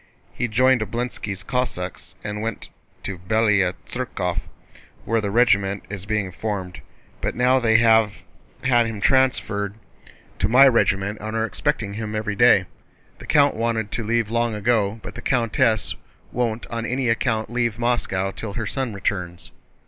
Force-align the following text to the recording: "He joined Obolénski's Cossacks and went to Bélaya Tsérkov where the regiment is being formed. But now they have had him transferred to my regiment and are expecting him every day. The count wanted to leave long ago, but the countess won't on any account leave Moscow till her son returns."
"He 0.33 0.47
joined 0.47 0.81
Obolénski's 0.81 1.43
Cossacks 1.43 2.15
and 2.23 2.41
went 2.41 2.69
to 3.03 3.19
Bélaya 3.19 3.75
Tsérkov 3.87 4.39
where 5.05 5.21
the 5.21 5.29
regiment 5.29 5.85
is 5.91 6.07
being 6.07 6.31
formed. 6.31 6.81
But 7.21 7.35
now 7.35 7.59
they 7.59 7.77
have 7.77 8.23
had 8.63 8.87
him 8.87 8.99
transferred 8.99 9.75
to 10.39 10.49
my 10.49 10.67
regiment 10.67 11.19
and 11.21 11.35
are 11.37 11.45
expecting 11.45 11.93
him 11.93 12.15
every 12.15 12.35
day. 12.35 12.65
The 13.19 13.27
count 13.27 13.55
wanted 13.55 13.91
to 13.91 14.03
leave 14.03 14.31
long 14.31 14.55
ago, 14.55 14.99
but 15.03 15.13
the 15.13 15.21
countess 15.21 15.93
won't 16.31 16.65
on 16.71 16.83
any 16.87 17.07
account 17.07 17.51
leave 17.51 17.77
Moscow 17.77 18.31
till 18.31 18.53
her 18.53 18.65
son 18.65 18.95
returns." 18.95 19.51